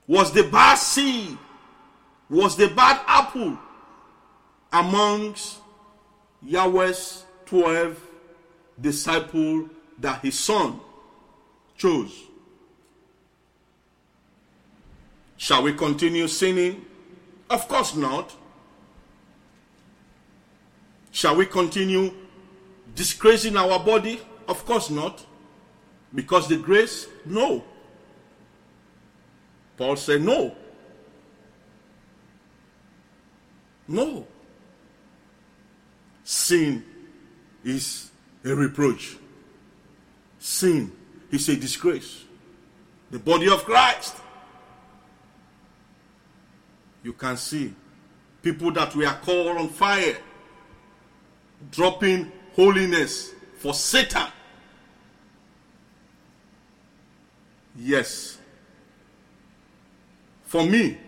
[0.07, 1.37] was the bad seed,
[2.33, 3.59] was the bad apple
[4.73, 5.59] amongst
[6.43, 8.01] Yahweh's 12
[8.81, 9.69] disciples
[9.99, 10.81] that his son
[11.77, 12.23] chose.
[15.37, 16.87] Shall we continue sinning?
[17.51, 18.35] Of course not.
[21.11, 22.15] Shall we continue
[22.95, 24.23] disgracing our body?
[24.49, 25.23] Of course not.
[26.15, 27.09] Because the grace?
[27.27, 27.63] No.
[29.77, 30.57] Paul said, No.
[33.89, 34.27] No.
[36.25, 36.85] Sin
[37.65, 38.11] is
[38.45, 39.17] a reproach.
[40.39, 40.93] Sin
[41.31, 42.25] is a disgrace.
[43.11, 44.17] The body of Christ.
[47.03, 47.75] You can see
[48.43, 50.17] People that were called on fire,
[51.71, 54.27] dropping holiness for Satan.
[57.79, 58.39] Yes.
[60.45, 60.99] For me,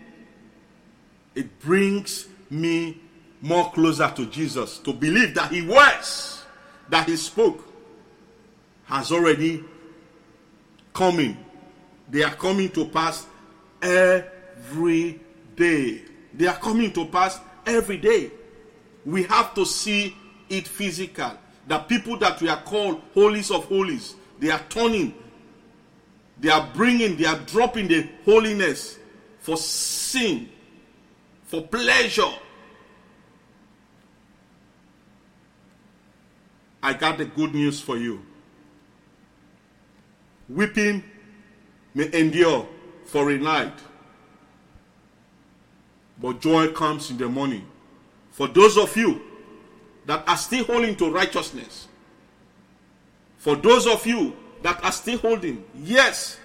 [1.35, 3.01] it brings me
[3.41, 6.43] more closer to Jesus to believe that He was,
[6.89, 7.63] that He spoke,
[8.85, 9.63] has already
[10.93, 11.37] coming.
[12.09, 13.27] They are coming to pass
[13.81, 15.19] every
[15.55, 16.01] day.
[16.33, 18.31] They are coming to pass every day.
[19.05, 20.15] We have to see
[20.49, 21.31] it physical.
[21.67, 25.13] The people that we are called holies of holies, they are turning,
[26.39, 28.99] they are bringing, they are dropping the holiness
[29.39, 30.49] for sin,
[31.45, 32.33] for pleasure.
[36.83, 38.21] I got the good news for you.
[40.47, 41.03] Weeping
[41.95, 42.67] may endure
[43.05, 43.73] for a night,
[46.21, 47.65] but joy comes in the morning.
[48.31, 49.21] For those of you
[50.05, 51.87] that are still holding to righteousness,
[53.37, 56.37] for those of you that are still holding, yes,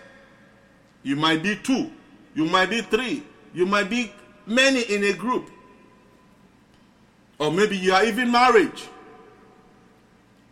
[1.02, 1.90] you might be two,
[2.34, 3.22] you might be three,
[3.52, 4.12] you might be
[4.46, 5.50] many in a group,
[7.38, 8.72] or maybe you are even married,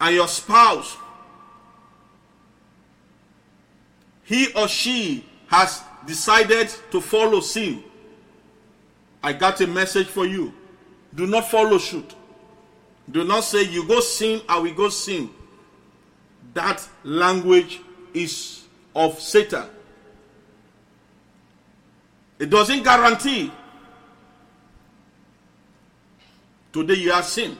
[0.00, 0.96] and your spouse,
[4.24, 7.82] he or she has decided to follow sin.
[9.22, 10.52] I got a message for you.
[11.14, 12.14] Do not follow suit.
[13.10, 15.30] Do not say, You go sin, I will go sin.
[16.54, 17.80] That language
[18.12, 18.64] is
[18.94, 19.64] of Satan.
[22.38, 23.50] It doesn't guarantee.
[26.72, 27.56] Today you are sin.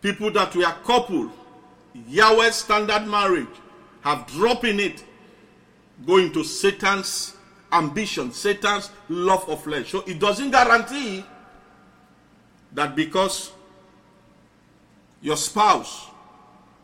[0.00, 1.30] People that were coupled,
[2.08, 3.48] Yahweh standard marriage,
[4.00, 5.04] have dropped in it,
[6.06, 7.36] going to Satan's
[7.72, 9.90] ambition, Satan's love of flesh.
[9.90, 11.24] So it doesn't guarantee
[12.72, 13.52] that because
[15.20, 16.06] your spouse,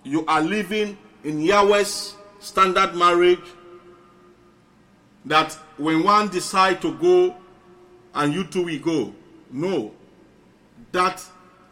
[0.03, 3.41] you are living in Yahweh's standard marriage,
[5.24, 7.35] that when one decide to go
[8.14, 9.14] and you two will go.
[9.51, 9.95] No.
[10.95, 11.20] That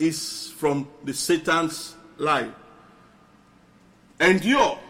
[0.00, 2.50] is from the Satan's life.
[4.20, 4.80] Endure.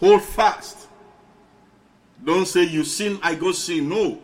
[0.00, 0.86] Hold fast.
[2.22, 3.88] Don't say you sin, I go sin.
[3.88, 4.20] No.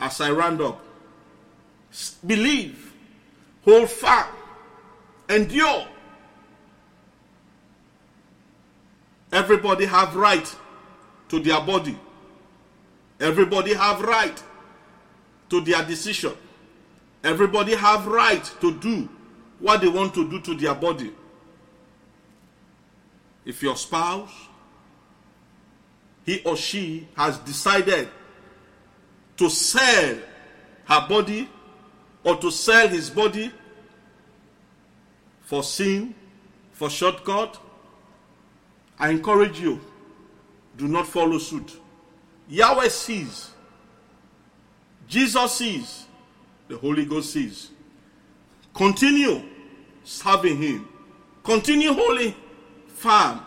[0.00, 0.84] As I round up,
[2.26, 2.94] believe.
[3.64, 4.32] Hold fast.
[5.28, 5.86] Endure.
[9.30, 10.56] Everybody have right
[11.28, 11.96] to their body.
[13.20, 14.42] Everybody have right
[15.48, 16.32] to their decision.
[17.24, 19.08] Everybody have right to do
[19.60, 21.12] what they want to do to their body.
[23.44, 24.32] If your spouse,
[26.24, 28.08] he or she has decided
[29.36, 30.18] to sell
[30.84, 31.48] her body
[32.24, 33.52] or to sell his body
[35.42, 36.14] for sin,
[36.72, 37.58] for shortcut,
[38.98, 39.80] I encourage you,
[40.76, 41.78] do not follow suit.
[42.48, 43.50] Yahweh sees,
[45.08, 46.06] Jesus sees,
[46.72, 47.70] the Holy Ghost sees.
[48.72, 49.42] Continue
[50.04, 50.88] serving Him,
[51.44, 52.34] continue holy,
[52.88, 53.42] firm.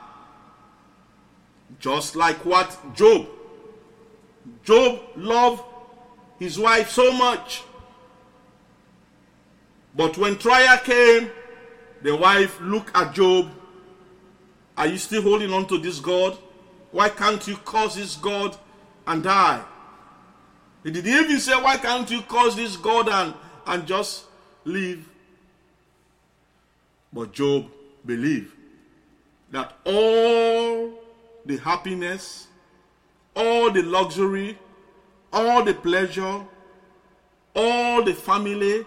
[1.80, 3.28] Just like what Job.
[4.64, 5.64] Job loved
[6.38, 7.64] his wife so much.
[9.96, 11.32] But when trial came,
[12.04, 13.50] the wife looked at Job.
[14.78, 16.38] Are you still holding on to this God?
[16.92, 18.56] Why can't you curse this God
[19.08, 19.64] and die?
[20.86, 23.34] He didn't even say, Why can't you curse this God and,
[23.66, 24.26] and just
[24.64, 25.04] live?
[27.12, 27.72] But Job
[28.06, 28.54] believed
[29.50, 30.94] that all
[31.44, 32.48] the happiness,
[33.36, 34.60] all the luxury,
[35.34, 36.46] all the pleasure,
[37.56, 38.86] all the family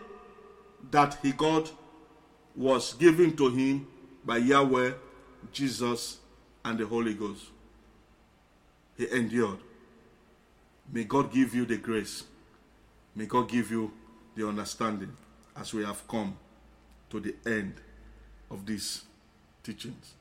[0.93, 1.73] that he got
[2.55, 3.89] was given to him
[4.25, 4.93] by Yahweh,
[5.53, 6.19] Jesus,
[6.65, 7.47] and the Holy Ghost.
[8.97, 9.59] He endured.
[10.91, 12.25] May God give you the grace.
[13.15, 13.93] May God give you
[14.35, 15.15] the understanding
[15.57, 16.37] as we have come
[17.11, 17.75] to the end
[18.51, 19.03] of these
[19.63, 20.15] teachings.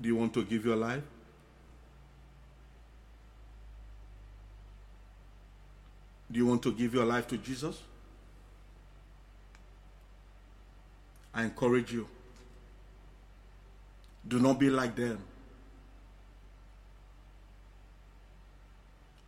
[0.00, 1.02] Do you want to give your life?
[6.30, 7.78] Do you want to give your life to Jesus?
[11.34, 12.08] I encourage you.
[14.26, 15.18] Do not be like them.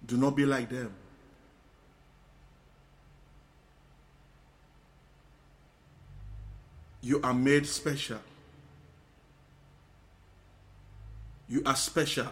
[0.06, 0.92] Do not be like them.
[7.00, 8.18] You are made special.
[11.48, 12.28] You are special.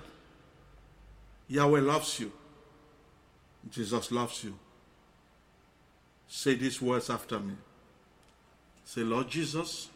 [1.49, 2.33] Yahweh loves you.
[3.71, 4.59] Jesus loves you.
[6.27, 7.55] Say these words after me.
[8.85, 9.89] Say, Lord Jesus,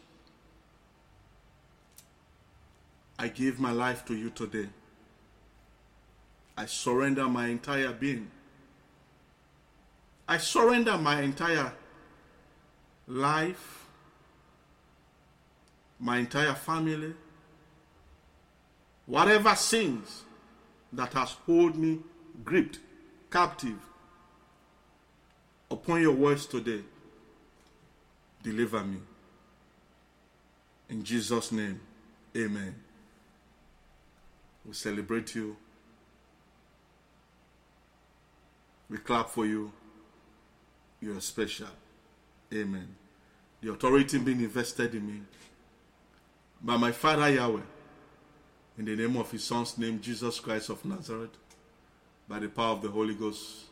[3.17, 4.69] I give my life to you today.
[6.57, 8.31] I surrender my entire being.
[10.27, 11.71] I surrender my entire
[13.07, 13.85] life,
[15.99, 17.13] my entire family,
[19.05, 20.23] whatever sins
[20.91, 21.99] that has hold me
[22.43, 22.79] gripped,
[23.31, 23.79] captive,
[25.69, 26.81] upon your words today,
[28.41, 28.97] deliver me.
[30.89, 31.79] In Jesus' name,
[32.35, 32.75] amen.
[34.65, 35.55] We celebrate you.
[38.89, 39.71] We clap for you.
[41.01, 41.67] You are special.
[42.53, 42.95] Amen.
[43.61, 45.21] The authority being invested in me
[46.61, 47.61] by my Father Yahweh,
[48.77, 51.37] in the name of His Son's name, Jesus Christ of Nazareth,
[52.27, 53.65] by the power of the Holy Ghost.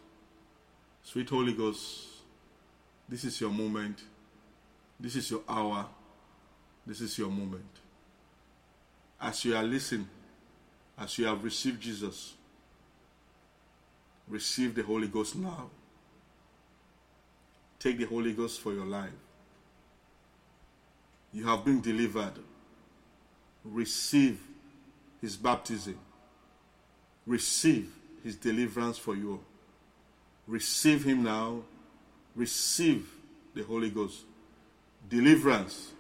[1.03, 2.07] Sweet Holy Ghost,
[3.07, 4.01] this is your moment.
[4.99, 5.85] This is your hour.
[6.85, 7.65] This is your moment.
[9.19, 10.07] As you are listening,
[10.97, 12.33] as you have received Jesus,
[14.27, 15.69] receive the Holy Ghost now.
[17.79, 19.09] Take the Holy Ghost for your life.
[21.31, 22.33] You have been delivered.
[23.63, 24.39] Receive
[25.21, 25.97] His baptism.
[27.25, 27.91] Receive
[28.23, 29.39] His deliverance for you.
[30.47, 31.61] Receive Him now.
[32.35, 33.07] Receive
[33.53, 34.23] the Holy Ghost.
[35.07, 35.91] Deliverance,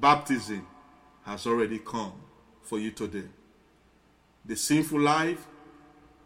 [0.00, 0.66] baptism
[1.24, 2.12] has already come
[2.62, 3.28] for you today.
[4.44, 5.46] The sinful life,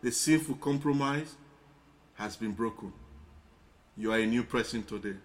[0.07, 1.35] the sinful compromise
[2.15, 2.93] has been broken.
[3.97, 5.17] You are a new person today.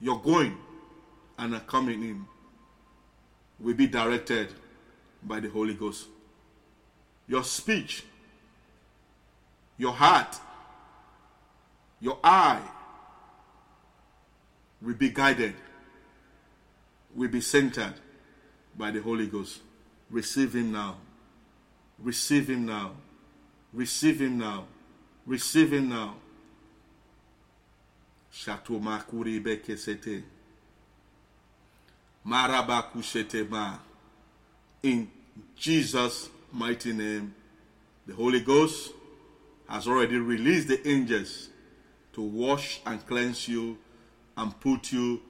[0.00, 0.56] Your going
[1.36, 2.24] and are coming in
[3.58, 4.52] will be directed
[5.20, 6.06] by the Holy Ghost.
[7.26, 8.04] Your speech,
[9.76, 10.36] your heart,
[12.00, 12.62] your eye
[14.80, 15.54] will be guided,
[17.16, 17.94] will be centered
[18.78, 19.58] by the Holy Ghost.
[20.08, 20.98] Receive Him now.
[21.98, 22.92] Receive Him now.
[23.72, 24.66] Receive Him now.
[25.26, 26.14] Receive Him now.
[28.32, 30.22] Shato makuri bekesete.
[32.26, 33.78] Marabakushete ma.
[34.82, 35.10] In
[35.56, 37.34] Jesus' mighty name,
[38.06, 38.92] the Holy Ghost
[39.68, 41.48] has already released the angels
[42.12, 43.78] to wash and cleanse you
[44.36, 45.20] and put you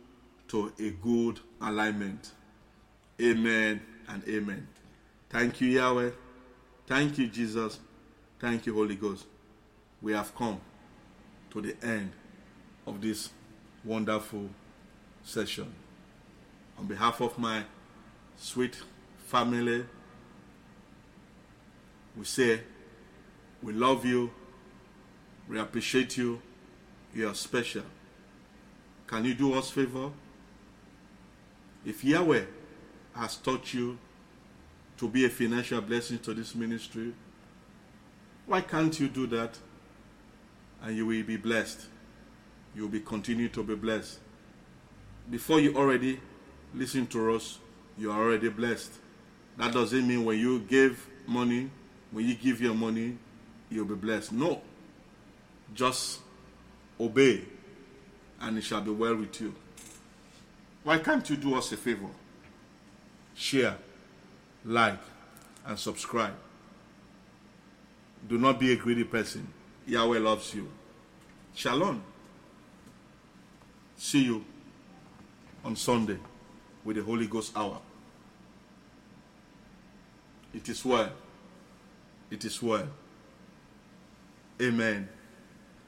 [0.49, 2.33] to a good alignment.
[3.21, 4.67] Amen and amen.
[5.31, 6.11] Thank you, Yahweh.
[6.87, 7.81] Thank you, Jesus.
[8.39, 9.27] Thank you, Holy Ghost.
[10.01, 10.61] We have come
[11.51, 12.13] to the end
[12.87, 13.31] of this
[13.85, 14.49] wonderful
[15.25, 15.73] session.
[16.79, 17.65] On behalf of my
[18.37, 18.77] sweet
[19.27, 19.85] family,
[22.17, 22.61] we say
[23.63, 24.31] we love you,
[25.49, 26.41] we appreciate you,
[27.13, 27.83] you are special.
[29.09, 30.11] Can you do us favor?
[31.85, 32.45] If Yahweh
[33.15, 33.99] has taught you
[34.99, 37.13] to be a financial blessing to this ministry,
[38.47, 39.59] why can't you do that?
[40.83, 41.87] And you will be blessed.
[42.75, 44.19] You will be continue to be blessed.
[45.31, 46.21] Before you already
[46.75, 47.59] listen to us,
[47.99, 48.93] you are already blessed.
[49.57, 51.71] That doesn't mean when you give money,
[52.11, 53.17] when you give your money,
[53.71, 54.33] you'll be blessed.
[54.33, 54.61] No.
[55.75, 56.21] Just
[57.01, 57.43] obey
[58.41, 59.55] and it shall be well with you.
[60.85, 62.09] Why can't you do us a favor?
[63.35, 63.77] Share,
[64.67, 64.99] like,
[65.65, 66.35] and subscribe.
[68.29, 69.47] Do not be a greedy person.
[69.87, 70.69] Yahweh loves you.
[71.55, 72.03] Shalom.
[73.97, 74.45] See you
[75.65, 76.19] on Sunday
[76.85, 77.79] with the Holy Ghost hour.
[80.53, 81.11] It is well.
[82.31, 82.89] It is well.
[84.61, 85.09] Amen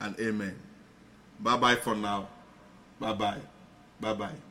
[0.00, 0.56] and amen.
[1.40, 2.28] Bye bye for now.
[3.00, 3.40] Bye bye.
[4.00, 4.47] Bye bye.